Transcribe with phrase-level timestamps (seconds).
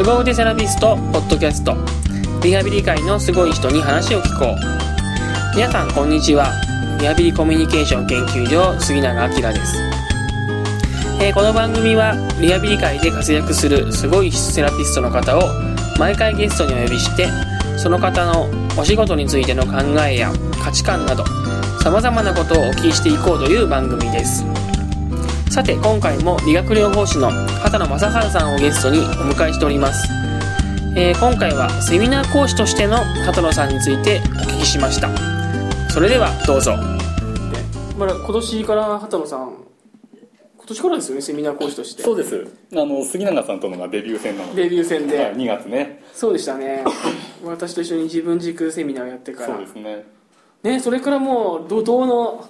[0.00, 1.76] スゴ腕セラピストポッドキャスト。
[2.42, 5.54] リハビリ界のすごい人に話を聞こう。
[5.54, 6.54] 皆さんこんにちは。
[6.98, 9.78] リハビリコミュニケーション研究所杉永明です、
[11.20, 15.42] えーこの番組はリハビリ界で活躍するすごいセラピストの方を
[15.98, 17.28] 毎回ゲストにお呼びして
[17.76, 18.48] その方の
[18.78, 20.32] お仕事についての考えや
[20.64, 21.26] 価値観など
[21.82, 24.59] さまざまなことをお聞きしていこうという番組です。
[25.50, 30.08] さて今回も理学療法士の畑野正治さんをゲストにお迎えしております、
[30.96, 35.10] えー今回はセミナー講師としての畑野さんについてお聞きしました。
[35.90, 36.76] それではどうぞ。
[37.98, 39.54] まだ今年から畑野さん
[40.56, 42.04] 今年からですよねセミナー講師として。
[42.04, 42.46] そうです。
[42.72, 44.54] あの杉永さんとのがデビュー戦なの。
[44.54, 46.04] で、デビュー戦で、はい、2月ね。
[46.14, 46.84] そうでしたね。
[47.44, 49.46] 私と一緒に自分軸セミナーをやってから。
[49.48, 50.04] そうですね。
[50.62, 52.48] ねそれからもう怒涛の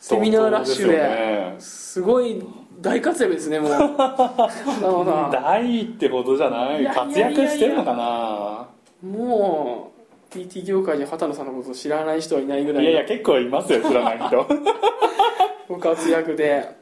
[0.00, 1.60] セミナーラッシュで。
[1.60, 2.42] すすごい
[2.80, 3.70] 大活躍ですねもう。
[5.32, 6.86] 大ってほどじゃない。
[6.86, 8.68] 活や躍してるのかな。
[9.08, 9.92] も
[10.32, 12.84] う PT 業界に畑野さんのことを知らない人はいないぐらい。
[12.84, 14.46] いやいや結構いますよ知らない人。
[15.68, 16.76] ご活躍で。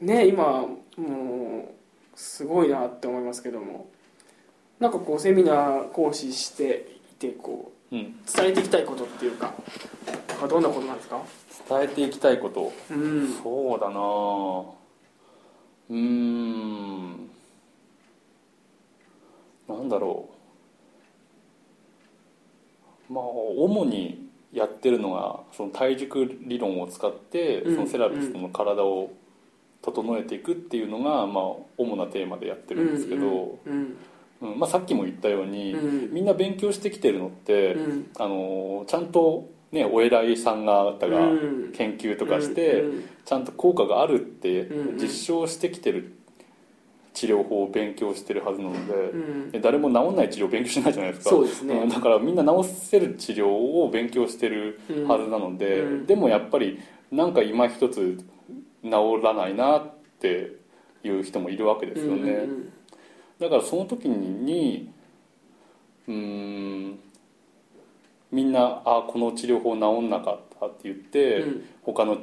[0.00, 3.86] ね今もうすごいなって思いますけども。
[4.78, 8.16] なんかこうセミナー講師していてこううん。
[8.26, 9.54] 伝えていきたいことっていうか
[10.48, 11.20] どんなことなんですか？
[11.68, 12.72] 伝えていきたいこと。
[12.90, 13.28] うん。
[13.42, 13.96] そうだな。
[15.90, 17.30] うーん。
[19.68, 20.28] なんだろ
[23.10, 23.12] う。
[23.12, 27.74] まあ主にやってるのがその体軸理論を使ってうん。
[27.74, 29.10] そのセラピストの体を
[29.82, 31.44] 整えていくっていうのがまあ
[31.78, 33.96] 主なテーマでやってるんですけど、うん。
[34.42, 34.58] うん。
[34.58, 36.14] まあ、さっきも言ったようにうん。
[36.14, 38.10] みんな勉強してきてるのってうん。
[38.18, 41.72] あのちゃんとねお偉いさん方がうん。
[41.72, 44.68] 研究とかしてうんちゃんと効果があるって
[45.00, 46.14] 実証してきてる
[47.12, 51.36] 治療法を勉強してるはずなので誰も治んない治療を勉強しないじゃないですか。
[51.64, 51.84] ね。
[51.86, 54.78] んだからみんな治せる治療を勉強してる
[55.08, 56.78] はずなので、うんでもやっぱり
[57.10, 58.18] なんか今一つ
[58.84, 58.90] 治
[59.22, 60.52] らないなって
[61.02, 62.72] いう人もいるわけですよね、うん
[63.38, 64.90] だからその時に
[66.08, 66.98] うーん
[68.32, 71.64] みんな「あこの治療法治んなかった」って言って、うん。
[71.82, 72.18] 他の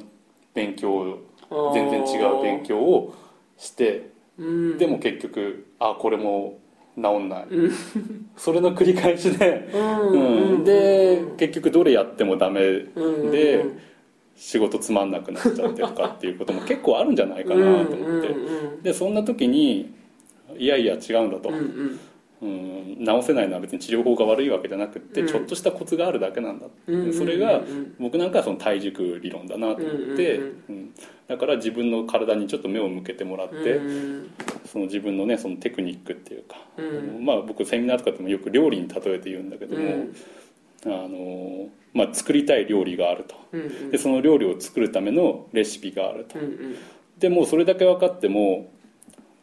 [0.54, 1.20] 勉強
[1.50, 3.14] うん全然違う勉強を
[3.58, 4.78] してうん。
[4.78, 6.60] でも結局「あこれも
[6.96, 7.72] 治んない」うん。
[8.36, 10.10] それの繰り返しで、うん。
[10.12, 10.64] うん。
[10.64, 13.32] で結局どれやってもダメうん。
[13.32, 13.66] で
[14.36, 18.28] 仕事つまんなくなっちゃってるかっていうことも結構あるんじゃないかなと思って。
[18.30, 18.82] うん。
[18.82, 19.94] でそんな時に
[20.58, 21.50] いやいや違うんだと。
[21.50, 22.00] うんうん
[22.44, 25.28] うん、治せないのは別に治療法が悪いわけじゃなくって、うん。
[25.28, 27.96] ちょっとしたコツがあるだけなんだ、うんそれがうん。
[28.00, 30.94] 僕なんかはその体軸理論だなと思って、うんうん
[31.26, 34.30] だから自分の体にちょっと目を向けてもらって、うん
[34.66, 37.26] その自分のねそのテクニックっていうか、うん。
[37.26, 40.14] まあ僕セミナーとかでもよく料理に例えて言うんだけども、うん。
[40.86, 43.36] あのまあ、作りたい料理があると。
[43.54, 43.92] うん。
[43.92, 46.38] でその料理を作るためのレシピがあると。
[46.38, 46.76] うんうん。
[47.18, 48.73] でもうそれだけ分かっても、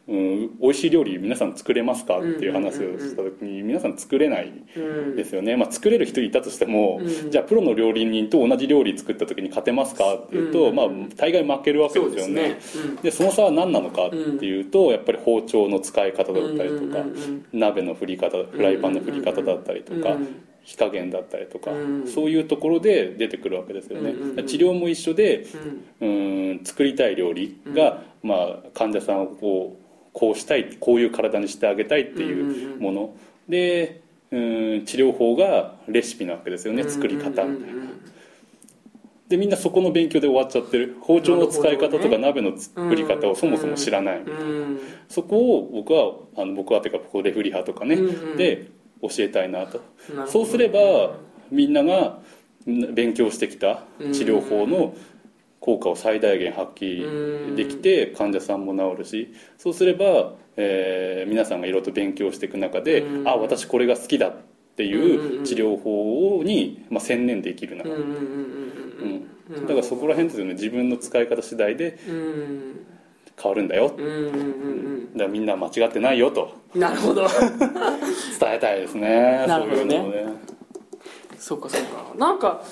[0.07, 7.31] うん、美味しい料理皆さん作れますかっていう話をした時に皆さん作れないうんですよね、まあ、作れる人いたとしても、うん。
[7.31, 10.75] じゃあプロの料理人と同じ料理作った時に勝てますかっていうと、うん。
[10.75, 12.57] まあ、大概負けるわけですよね。
[13.03, 17.05] でその差は何なのかっていうと、やっぱり包丁の使い方だったりとか、
[17.53, 22.07] 鍋の振り方フライパンの振り方だったりとか、うん火加減だったりとか、うん。
[22.07, 25.47] そういうところで出てくるわけですよね、うん治療も一緒で
[25.99, 26.09] うん。
[26.51, 29.75] うん作りたい料理が、まあ、患者さんを
[30.13, 33.15] こうしたいこういう体にしてあげたいっていうもの、
[33.47, 34.01] で
[34.31, 36.83] うん治療法がレシピなわけですよね。
[36.83, 37.47] 作り方みたいな。
[37.47, 38.01] うんうん
[39.31, 40.97] でみんなそこの勉強で終わっちゃってる。
[40.99, 48.37] 包丁の使い方とか鍋の作り方をそもそも知らない、うんそこを僕はあの僕はていうかここレフリ派とかね、うんうん。
[48.37, 48.67] で
[49.01, 49.79] 教えたいなと。
[50.27, 51.15] そうすれば
[51.49, 52.19] みんなが
[52.69, 54.95] ん勉強してきた治療法の
[55.61, 63.27] 効果を最大限発揮できて患者さんも治るしそうすれば、えー皆さんがいろいろと勉強していく中で、うん。
[63.27, 64.33] あ私これが好きだっ
[64.75, 67.89] ていう治療法に、まあ、専念できるな、だ
[69.67, 72.85] からそこら辺ですよね自分の使い方次第でうん。
[73.41, 73.89] 変わるんだよ。
[73.89, 73.99] だか
[75.15, 76.53] らみんな間違ってないよと。
[76.75, 77.27] うんなるほど。
[78.39, 79.45] 伝えたいですね。
[79.47, 79.95] なるほどね。
[79.97, 80.33] そういうのをね。
[81.37, 82.13] そうかそうか。
[82.17, 82.63] なんか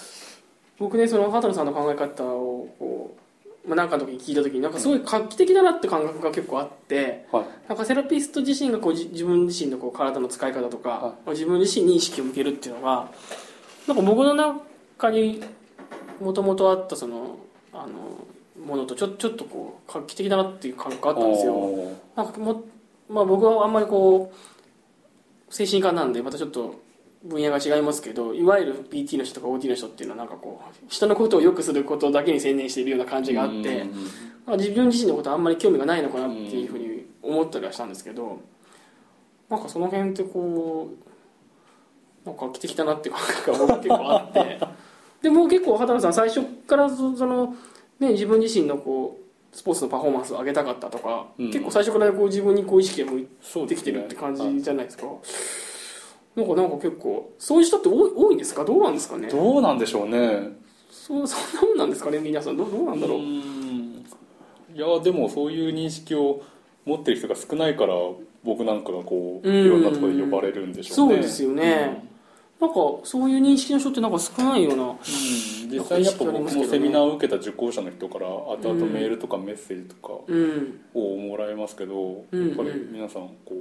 [0.80, 3.18] 僕ねその畑野さんの考え方をこ
[3.66, 7.46] う、まあ、なんかの時に聞いた時になんかすごい画期的だなって感覚が結構あってはい。
[7.68, 10.90] なんかセラピスト自身がこうじ自分自身のこう体の使い方とか、
[11.26, 13.10] は自分自身に意識を向けるっていうのが
[13.88, 15.44] なんか僕の中に
[16.22, 17.38] もともとあったその
[17.74, 21.92] あのものとちょちょっとこう画期的だなっていう感覚があったんですよ。
[22.16, 22.64] なんかも、
[23.10, 24.32] まあ、僕はあんまりこ
[25.50, 26.80] 精神科なんでまたちょっと
[27.24, 33.92] 分野が違いますけどいわゆる PT の人とか OT の人っていうのはなんかこう人のことを良くすることだけに専念しているような感じがあって、うん
[34.46, 38.40] まあ自分自身のことはあんまり興味がないのかなっていうふうに思ったりはしたんですけど、
[39.50, 40.90] なんかその辺ってこ
[42.26, 44.60] うなんか飽きてきたなっていう感覚が僕結構あって
[45.22, 47.56] でも結構畑野さん最初からそその、
[48.00, 51.48] ね、自分自身のこうスポーツのパフォーマンスを上げたかったとか、うん。
[51.48, 55.06] 結構最初からこう自分にこう意識が向いてきてるって感じじゃないですか？
[56.40, 58.64] なんかなんか結構そういう人って多い多いんですか？
[58.66, 59.28] どうなんですかね？
[59.30, 60.58] どうなんでしょうね。
[60.90, 62.58] そう そんなもんなんですかね皆さん。
[62.58, 63.24] どうどうなんだろう、ん。
[63.24, 66.42] いやでもそういう認識を
[66.86, 67.96] 持ってる人が少ないから
[68.44, 69.66] 僕なんかがこううん。
[69.66, 71.14] いろんなところで呼ばれるんでしょうね。
[71.16, 72.04] そうですよね、
[72.60, 74.98] なんかそういう認識の人ってなんか少ないようなうん。
[75.72, 80.80] 実際やっぱ僕もセミナーを受けた受講者の人から後々メールとかメッセージとかうん。
[80.94, 82.48] をもらえますけど、うん。
[82.50, 83.56] やっぱり皆さんこう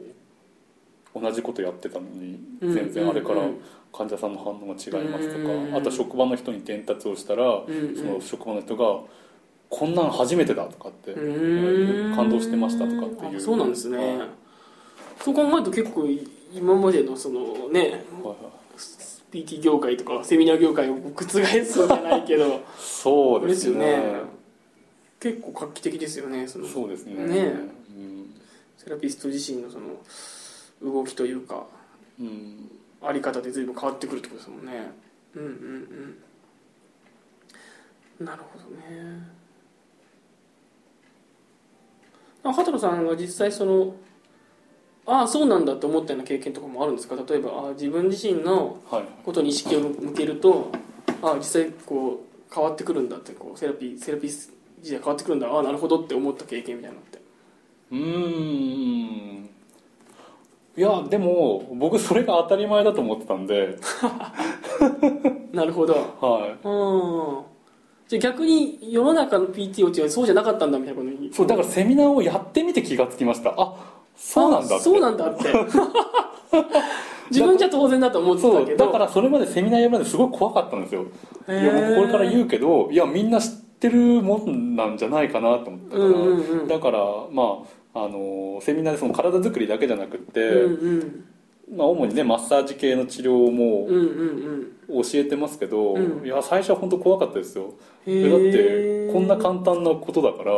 [1.14, 2.74] 同じことやってたのにうん。
[2.74, 3.60] 全然あれからうん。
[3.92, 5.74] 患者さんの反応が違いますとか、うん。
[5.74, 7.96] あとは職場の人に伝達をしたら、うん。
[7.96, 9.00] その職場の人が
[9.70, 12.14] 「こんなん初めてだ」とかって、うん。
[12.14, 13.36] 感動してましたとかっていう。
[13.38, 14.20] あそうなんですね。
[15.20, 16.06] そう考えると結構
[16.54, 18.58] 今までのそのねはいはい。
[19.30, 24.22] PT 業界とかセミナー業界を覆すじゃないけど そうですよね。
[25.20, 26.66] 結構画期的ですよねその。
[26.66, 27.14] そうですね。
[27.14, 27.52] ね。
[27.96, 28.30] うん。
[28.76, 29.86] セラピスト自身のその
[30.82, 31.66] 動きというか
[32.20, 32.70] うん。
[33.00, 34.90] あり方で随分変わってくるってことですもんね。
[35.36, 35.48] うんうん
[38.20, 38.26] うん。
[38.26, 39.22] なるほどね。
[42.42, 43.94] あ畑野さんは実際その
[45.06, 47.14] ああそうなんだと思ったような経験とかもあるんですか？
[47.14, 49.04] 例えばあ自分自身のはい。
[49.24, 50.72] ことに意識を向けると
[51.22, 54.52] ああ実際こう変わってくるんだってこうセラピーセラピス
[54.82, 55.48] 時代変わってくるんだ。
[55.48, 57.20] ああなるほどって思った経験みたいなのって。
[57.92, 59.37] うーん
[60.78, 63.76] いやでも僕それが当たり前だと思ってたんで。
[65.52, 65.94] なるほど。
[65.94, 66.50] はい。
[66.62, 67.44] うん。
[68.06, 71.34] じゃあ逆に世の中の PTO はそうじゃなかったんだみたいなことに。
[71.34, 73.54] そうだからセミナーをやってみて気がつきました。
[73.58, 73.74] あ
[74.16, 74.74] そうなんだって。
[74.76, 75.44] あそうなんだって。
[77.30, 78.84] 自分じゃ当然だと思ってそたけど。
[78.84, 81.06] うだからそれまでセミナーやるまですごい怖かったんですよ。
[81.48, 86.68] いや僕これから言うけどいやみんな知ってるもんなんじゃないかなと思ったから、うんうんうん。
[86.68, 86.98] だから
[87.32, 90.98] まああのセミナーでその体作りだけじゃなくって、うん
[91.70, 91.76] うん。
[91.76, 95.02] まあ、主にねマッサージ系の治療もうんうんうん。
[95.02, 96.26] 教えてますけど、うん。
[96.26, 97.74] いや最初は本当怖かったですよ。
[98.06, 98.26] へー。
[98.26, 100.52] えだってこんな簡単なことだから、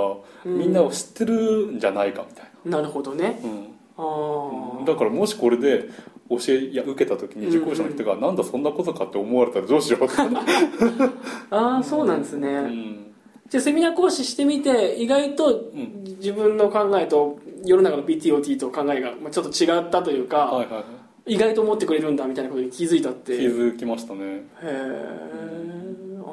[0.44, 0.58] うん。
[0.58, 2.81] みんなを知ってるんじゃないかみたいな。
[2.81, 3.40] るほどね。
[3.43, 3.66] うん。
[3.96, 5.88] あだからもしこれで
[6.31, 10.14] 教えいや受けた時に受講者の人が、なんだそんなことかって思われたらどうしようって、
[11.50, 13.09] ああそうなんですね、うん
[13.50, 16.00] じゃあセミナー講師してみて意外とん。
[16.20, 20.85] 自分の考えと世の中の PTOT と考えがまあちょっと違ったというか、はいはいは
[21.26, 21.35] い。
[21.35, 24.44] 意外と思ってくれるんだみたいなことに気づいたって気へづきましたね。
[24.62, 25.41] え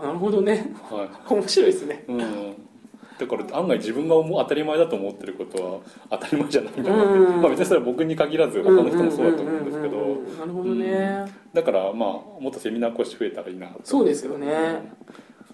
[0.04, 0.74] なるほどね。
[0.84, 2.06] は 面白いですね。
[2.08, 5.80] い、うん、だから案外自分が思う当たり前だと思ってることは
[6.12, 9.98] 当たり前じゃないんだなって、うんまあ、別にそれは僕に限らず他の人もそうだと思うんですけど。
[9.98, 12.10] うんうんうんうんなるほどね、だからまあ
[12.40, 13.80] もっとセミナー講師増えたらいいなと。
[13.84, 14.92] そうですよね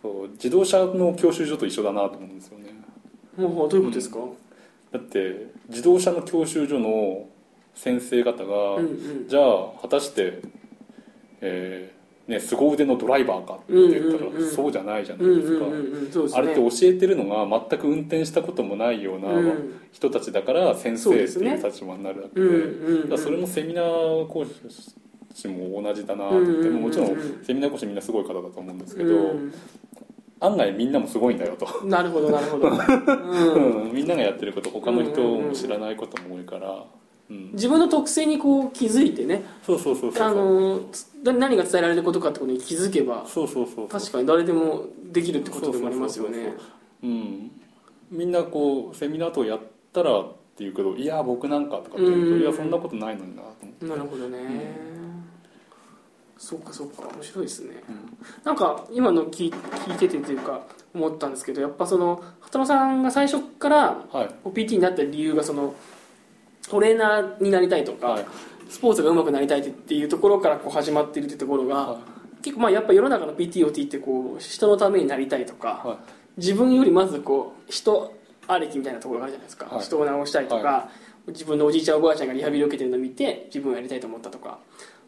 [0.03, 2.65] そう自動車の教習所と一緒だなと思うんですよね。
[3.37, 4.19] もうどういうことですか、
[4.91, 7.29] だって自動車の教習所の
[7.73, 9.27] 先生方が、うんうん。
[9.29, 10.41] じゃあ果たして、
[11.39, 14.51] えーね、凄腕のドライバーかって言ったら、うんうんうん。
[14.51, 16.33] そうじゃないじゃなうんいですか、うんうんうんね。
[16.33, 19.79] あれって教えてるのが全く運転したこともないようなうん。
[19.93, 22.45] 人たちだから先生っていう立場になるわけで。
[22.45, 24.51] うんうそれもセミナー講師
[25.47, 29.53] も同じだなと思って、もちろんセミナー講師みんなすごい方だと思うんですけど、うん
[30.43, 33.85] 案外みんなもすごいんだよと、なるほどなるほど、 うん。
[33.85, 33.93] うん。
[33.93, 36.85] みんながやってること他の人も知らないことも多いから、
[37.29, 37.51] うん。
[37.53, 39.41] 自分の特性にこう気づいてね。
[39.65, 46.53] そうそうそうそうあのつ何が伝えられることかってことに気づけばそうそうそう確かに誰でもできるってことでもありますよね。
[47.01, 47.51] そうん。
[48.11, 49.59] みんなこうセミナーとかやっ
[49.93, 50.23] たらっ
[50.55, 52.39] て言うけどいや僕なんかとかって言ううん。
[52.39, 53.85] といやそんなことないのになと思って。
[53.85, 54.39] なるほどね、
[56.43, 58.17] そっかそっか面白いですね、うん。
[58.43, 60.59] なんか今の聞い聞いててというか
[60.93, 63.97] 思ったんですけどやっぱその畑野さんが最初から
[64.43, 65.73] PT になった理由がその
[66.69, 68.25] トレーナーになりたいとか、はい。
[68.69, 71.99] スポーツが上手くなりたいっていうところからこう始まっているってところが、は
[72.41, 75.99] 結構まあやっぱ世の中の PTOT ってこう人のためになりたいとか、は
[76.35, 78.13] 自分よりまずこう人
[78.47, 79.83] ありきみたいなところがあるじゃないですか、はい。
[79.83, 80.89] 人を治したいとか、は
[81.27, 84.59] 自分のおじいちゃんおばあちゃんがリハビリを受けてるのを見て自分をやりたいと思ったとか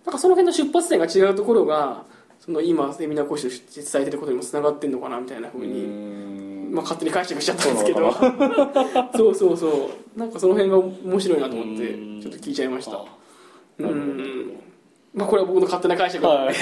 [0.05, 2.03] なんかその辺の出発点が違うところが
[2.39, 8.01] その今セミナー講師として伝えてることにもつながってんのかなみたいなふううに、まあ、勝手に解釈しちゃったんですけど。
[8.01, 10.19] なの そうそうそう。
[10.19, 12.21] なんかその辺が面白いなと思ってうん。
[12.21, 13.03] ちょっと聞いちゃいました。
[13.79, 14.57] うん。
[15.15, 16.55] まあこれは僕の勝手な解釈はい。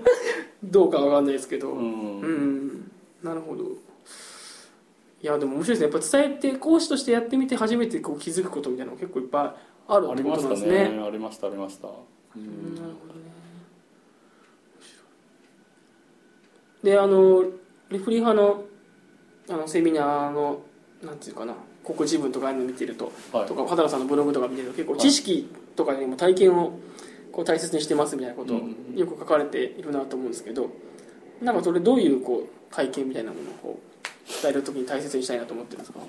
[0.64, 1.72] どうかわかんないですけど。
[1.72, 2.90] ううん、ん
[3.22, 3.64] なるほど。
[3.64, 5.92] いやでも面白いですね。
[5.92, 10.96] やっぱ伝えて講師としてやってみて初めてこう気づくことみたいなのが結構いっぱいあるってこありましたとなんですね。
[10.96, 11.04] ね。
[11.04, 11.88] ありましたありました、
[12.36, 12.72] ううん。
[12.72, 13.20] んなるほどね。
[16.82, 17.42] であの
[17.90, 18.64] レフリー派の
[19.48, 20.60] あのセミナーの
[21.02, 23.46] なんていうかな告示文とかああいうの見てると、はい。
[23.46, 26.78] とか畑野さんのブログとか見てると結構知識とかよりも体験を
[27.32, 28.62] こう大切にしてますみたいなことをう
[28.94, 28.96] ん。
[28.96, 30.70] よく書かれているなと思うんですけど
[31.40, 36.00] なんかそれどういうこう体験みたいなものをこう伝える時に大切にしたいなと思ってるんですか？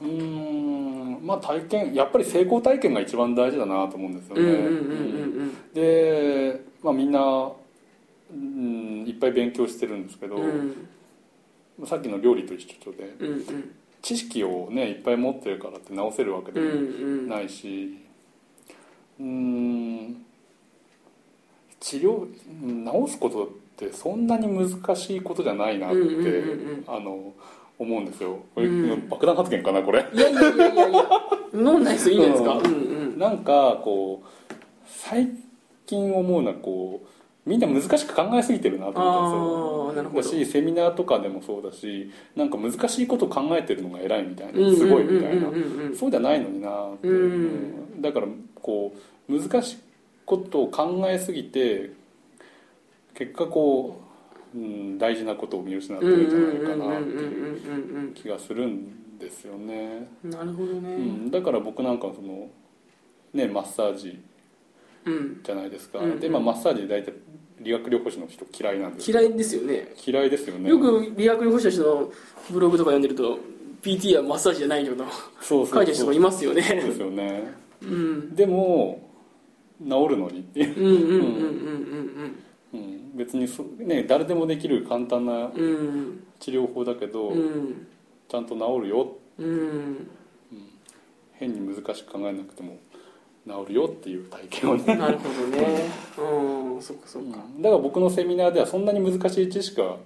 [0.00, 4.42] うーんまあ体験やっぱり成功体験が一番大事だなと思うんですよね、
[5.72, 7.52] で、まあ、みんな、
[8.32, 10.42] うん、いっぱい勉強してるんですけど、うん。
[10.42, 10.88] うん
[11.86, 13.74] さっきの料理と一緒でうんうん。
[14.00, 17.98] 知識をねいっぱい持ってるからって直せるわけでもんないし
[19.18, 20.24] うん
[21.80, 22.28] 治療
[22.62, 25.96] うん治すことってそんなに難しいことじゃないなって、
[26.86, 27.32] あの
[27.78, 28.38] 思うんですよ。
[28.56, 29.08] うん。
[29.08, 30.06] 爆弾発言かなこれ。
[30.12, 31.04] いやいやいやいやいや
[31.54, 32.54] 飲んないですよいいじゃないですか？
[32.56, 33.18] ううんうん。
[33.18, 34.54] なんかこう
[34.86, 35.28] 最
[35.86, 37.08] 近思うのはこう
[37.48, 40.38] みんな難しく考えすぎてるなと思ったんですよ。
[40.40, 45.48] だしセミナーとかでもそうだしなんか難しいことを考えてるのが偉いみたいなうんすごいみたいな。
[45.96, 47.12] そうじゃないのになって、う。
[47.12, 47.16] ん
[47.96, 48.02] うん。
[48.02, 48.94] だからこ
[49.28, 49.76] う難しい
[50.24, 51.90] ことを考えすぎて
[53.14, 54.03] 結果こう、
[54.54, 62.48] うん、大事なことを見失ってうんうんるんじゃないかうんうんなっていううん気がするんですよね、うんなるほどうねん、だから僕なんかその
[63.32, 64.22] ねマッサージ
[65.06, 66.10] うんじゃないですか、うん。
[66.12, 67.12] うんで、まあ、マッサージで大体
[67.60, 69.92] 理学療法士の人嫌いなんです嫌いですよね。
[70.04, 70.68] 嫌いですよね。
[70.68, 72.12] よく理学療法士の人の
[72.50, 73.38] ブログとか読んでると
[73.82, 75.04] PT はマッサージじゃないみたいな
[75.40, 75.74] そうそうそう。
[75.76, 76.62] 書いてる人がいますよね。
[76.62, 77.52] そうですよね。
[77.82, 78.34] うん。
[78.34, 79.08] でも
[79.80, 80.74] 治るのにっていう、
[82.74, 82.80] うん。
[82.80, 85.48] うんうんうんうん、別にそ、ね、誰でもできる簡単なうん。
[85.48, 87.86] うん治療法だけど、うん。
[88.28, 89.16] ちゃんと治るよ。
[89.38, 90.10] うん。
[91.32, 92.76] 変に難しく考えなくても
[93.46, 95.88] 治るよっていう体験をね、なるほどね。
[96.76, 96.82] うん。
[96.82, 97.32] そっかそっうん。
[97.32, 99.96] かだから僕のセミナーではそんなに難しい知識は、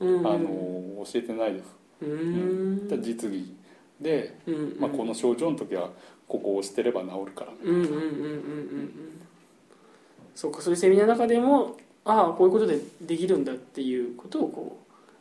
[0.00, 0.26] うん。
[0.26, 3.02] あの教えてないです、ううん。
[3.02, 3.54] 実技
[4.00, 5.90] で、うんまあ、この症状の時は
[6.26, 7.52] ここを押してれば治るから。
[7.62, 8.90] うんうんうんうんうんうん。
[10.34, 14.78] そうかそういうセミナーの中でもああこういうことでできるんだっていうことをこ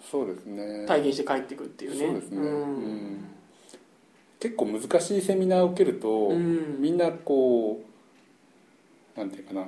[0.09, 0.83] そうですね。
[0.83, 1.97] う体験して帰ってくるっていうね。
[1.97, 2.43] そうですね、ん。
[2.43, 3.25] うん。
[4.39, 6.81] 結構難しいセミナーを受けると、うん。
[6.81, 7.83] みんなこ
[9.15, 9.65] うなんていうかな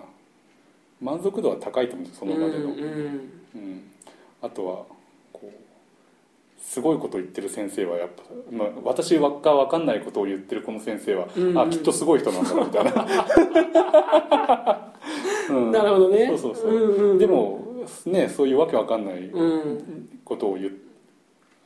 [1.02, 2.74] 満足度は高いと思うんですよその場での、うん
[3.56, 3.92] うん。
[4.42, 4.86] あとは
[5.32, 5.48] こう
[6.60, 11.28] すごいことを言ってる先生はやっぱ、まあ、私が分かんないことを言ってるこの先生は、
[11.62, 12.92] あきっとすごい人なんだなみたいな、
[14.88, 14.93] う ん
[15.72, 16.28] なるほどね。
[16.28, 17.18] そうそうそう、うんうん。
[17.18, 20.10] でもねそういうわけわかんないうん。
[20.24, 20.72] ことを言う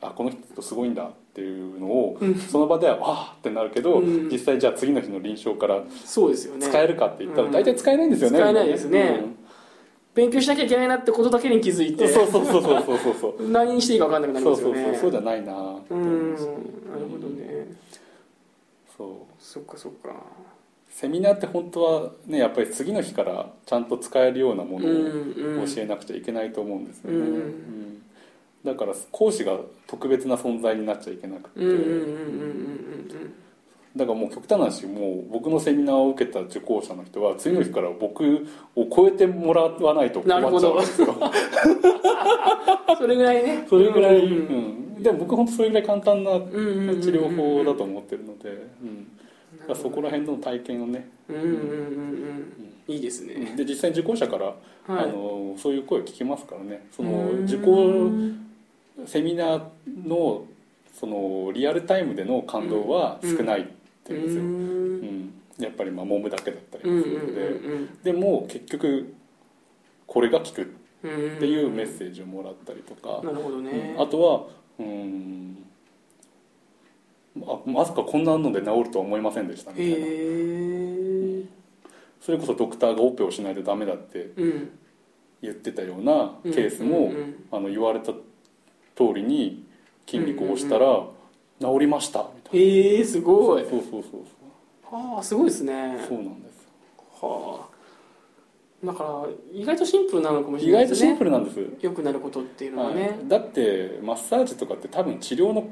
[0.00, 2.18] あこの人すごいんだっていうのを、
[2.50, 4.28] その場ではわあってなるけど、うん。
[4.30, 6.66] 実際じゃあ次の日の臨床からそうですよね。
[6.66, 7.52] 使えるかって言ったらうん。
[7.52, 9.20] 大体使えないんですよね、使えないですね。
[9.22, 9.36] うん。
[10.14, 14.82] 勉強しなきゃいけないなってことだけに気づいてそうそうそうそうそうそうそう何にしていいか分かんなくなりそうますよね。
[14.82, 16.00] そうそうそうじゃないなってうん。
[16.00, 16.36] 思なる
[17.10, 17.66] ほどね。
[18.96, 19.08] そう。
[19.38, 20.10] そっかそっか
[20.90, 24.86] セミナーって本当はねやっぱり次の日からちゃんと使えるようなもの
[25.62, 28.02] を教えなくちゃいけないと思うんですよね、うんうん。
[28.64, 31.60] だから講師が特別な存在になっちゃいけなくて、
[33.96, 41.12] だからもう極端な話もう僕のセミナーを受けた受講者の人は次の日から僕を超えてもらわないと困っちゃうんですよ。
[41.12, 41.18] うん
[42.98, 43.66] それぐらいね。
[43.68, 46.46] それぐらい、うんうんでも僕本当それぐらい簡単な治
[47.10, 48.66] 療法だと思ってるので、
[49.68, 52.52] らそこら辺の体験をね、うんうんうんうん
[52.88, 53.54] いいですね。
[53.54, 54.56] で実際に受講者から、はい。
[54.88, 56.86] あのそういう声を聞きますからね。
[56.90, 57.44] そのうん。
[57.44, 59.60] 受講セミナー
[60.06, 60.44] の
[60.94, 65.00] そのリアルタイムでの感動は少ないって言うんですよ、ううん。
[65.26, 65.34] ん。
[65.58, 69.14] やっぱりまあ揉むだけだったりするので、うんでも結局
[70.06, 70.66] これが効くっ
[71.02, 73.94] うんていうメッセージをもらったりとか、なるほどね。
[73.96, 74.02] うん。
[74.02, 74.46] あとは
[74.78, 75.58] うん
[77.46, 79.96] あまさかこんなので治るとは思いませんでしたみたいな。
[79.96, 81.44] へえ
[82.20, 84.70] それこそドクターがオペをしないとダメだってうん。
[85.40, 87.12] 言ってたようなケースも、
[87.52, 89.64] あの言われた通りに
[90.04, 91.06] 筋肉を押したら
[91.60, 93.66] 治りましたみたいへえすごない。
[93.66, 95.96] そうそうそうはあすごいですね。
[96.00, 96.68] そうそうなんです。
[97.20, 98.86] はあ。
[98.86, 101.10] だから意外とシンプルなのかもし意れないですね。
[101.10, 101.84] 外とシンプルなんです。
[101.84, 105.68] 良くなることっていうのはね、はい、だってマッサージとかって多分治療の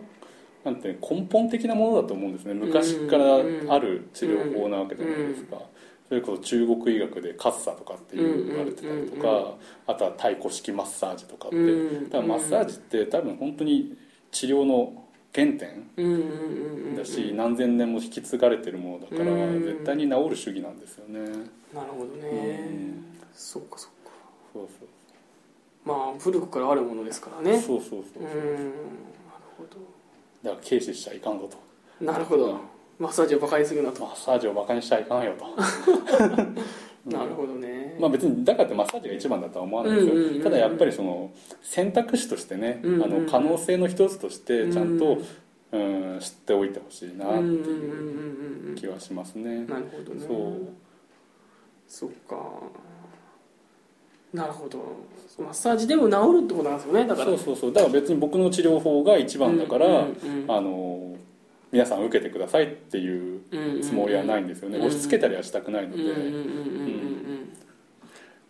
[0.67, 2.55] なんて根本的なものだと思うんですね。
[2.55, 5.63] 昔からある治療法なわけじゃないですか、
[6.09, 9.55] それこそ中国医学でカッサとかっていう言われてたりとか、
[9.87, 13.97] あとは太鼓式マッサージとかって、うん多分マッサージって多分本当に
[14.33, 21.21] 治療の原点だし、何千年も引き継がれてるものだから、うん絶対に治る主義なんですよね、
[21.73, 23.05] なるほどね、うん。
[23.33, 24.11] そっかそっか。
[24.53, 24.69] そう
[25.85, 27.61] まあ古くからあるものですからね。
[27.61, 28.23] そうそうそうそう。
[28.25, 28.27] う、ん。
[28.27, 28.75] なる
[29.57, 29.65] ほ
[30.47, 31.57] だから軽視しちゃいかんぞと。
[32.01, 32.61] どなるほど。
[32.99, 34.01] マッサージをバカにするなと。
[34.01, 35.47] マッサージをバカにしちゃいかんよと。
[37.11, 37.97] なるほどね。
[38.01, 41.31] まあ別にだからってマッサージが一番だとは思わないですよ、うんうんただやっぱりその
[41.63, 43.05] 選択肢としてね、うんうんうん。
[43.05, 45.27] あの可能性の一つとしてちゃんと、うんうん
[46.21, 47.65] 知っておいてほしいなってうんうんうんうんい
[48.67, 48.75] ううん。
[48.77, 50.25] 気はしますね、なるほどね。
[50.27, 50.69] そう。
[51.89, 52.37] そっか
[54.33, 54.79] なるほど。
[55.39, 57.27] マッサージでも治るってことなんですよねだから。
[57.27, 57.73] そうそうそう。
[57.73, 60.51] だから別に僕の治療法が一番だから、うんうんうん。
[60.51, 61.17] あの
[61.73, 63.41] 皆さん受けてくださいっていう
[63.83, 66.03] つもりはないんですよね、うんうん押し付けたりはしたくないので、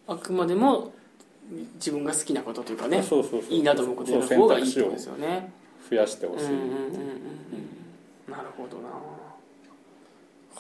[0.07, 0.93] あくまでも
[1.77, 3.51] 自分が好きなことというかねそうそうそう。
[3.51, 5.53] いいなと思うことやるそう方がいいって選択肢をことですよね。
[5.91, 6.77] 増やしてほしい、うんうんうんうんう
[8.29, 8.31] ん。
[8.31, 8.89] なるほどな。
[8.91, 9.01] は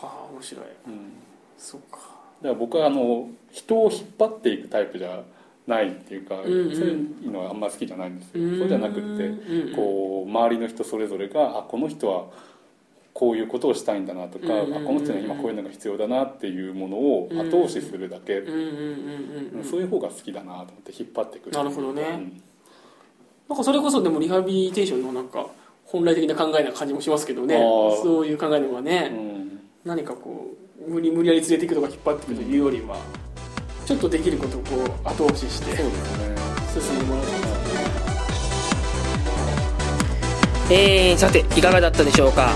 [0.02, 0.64] あ面白い。
[0.86, 1.12] うん。
[1.58, 1.98] そっか。
[1.98, 5.22] だから僕はあの人を引っ張っていくタイプじゃ
[5.66, 6.76] ないっていうか、んうん。
[6.76, 6.94] そうい
[7.26, 8.58] うのはあんま好きじゃないんですよ、うん。
[8.58, 12.26] そうじゃなくってうんこう周りの人それぞれがあこの人は
[13.14, 14.76] こういうことをしたいんだなとか、うんうんうん。
[14.76, 19.64] あこの人には今こういうのが必要だなっていうものを後押しするだけ、うんうんうんうんうん。
[19.64, 21.52] そういう方が好きだなと思って引っ張ってくる。
[21.52, 22.02] なるほどね。
[22.02, 22.42] うん。
[23.48, 25.46] なんかそれこそでもリハビリテーションのなんか
[25.86, 27.56] 本来的な考えな感じもしますけどね。
[28.02, 29.60] そういう考えの方がね、うん。
[29.84, 30.52] 何かこ
[30.86, 32.96] う無理無理やり連れていくとか引っ張っていくというよりは、
[33.86, 35.84] ちょっとできることをこう後押しして進
[36.96, 37.52] んでもらうといいです
[40.68, 40.76] ね。
[41.08, 42.50] えー、さていかがだったでしょうか、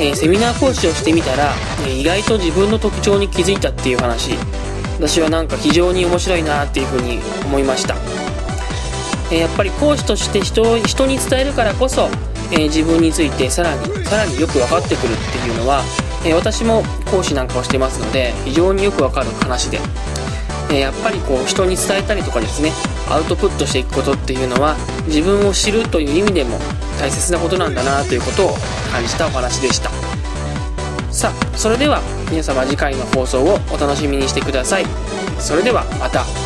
[0.00, 1.52] えーセミナー講師をしてみたら、
[1.86, 4.32] えー意外と自分の特徴に気づいたっていう話。
[4.98, 7.94] 私はなんか非常に面白いなっていうふうに思いました、
[9.30, 12.08] えーやっぱり講師として人を人に伝えるからこそ、
[12.50, 15.82] えー自分についてさらにさらによく分かってくるっていうのは、
[16.24, 19.78] えー私も講師なんかをしてますので非常によく分かる話で。
[20.70, 22.72] えやっぱりこう人に伝えたりとかですね
[23.08, 24.76] アウトプットしていくことっていうのは
[25.06, 26.58] 自分を知るという意味でも
[26.98, 28.54] 大切なことなんだなということを
[28.90, 29.90] 感じたお話でした。
[31.12, 34.86] さあそれでは皆様次回の放送をお楽しみにしてください。
[35.38, 36.45] それではまた。